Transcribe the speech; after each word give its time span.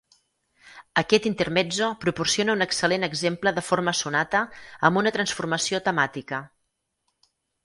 Aquest 1.01 1.25
intermezzo 1.29 1.89
proporciona 2.05 2.55
un 2.59 2.65
excel·lent 2.67 3.07
exemple 3.09 3.53
de 3.59 3.65
forma 3.69 3.95
sonata 4.01 4.43
amb 4.91 5.03
una 5.03 5.13
transformació 5.19 5.83
temàtica. 5.91 6.41